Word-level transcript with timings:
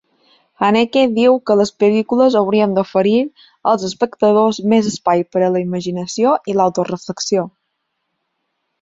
Haneke 0.67 1.01
diu 1.17 1.35
que 1.49 1.57
les 1.59 1.71
pel·lícules 1.83 2.37
haurien 2.39 2.73
d"oferir 2.79 3.13
als 3.73 3.87
espectadors 3.91 4.63
més 4.75 4.91
espai 4.95 5.25
per 5.37 5.45
a 5.45 5.53
la 5.59 5.65
imaginació 5.69 6.37
i 6.55 6.61
l'autoreflexió. 6.61 7.49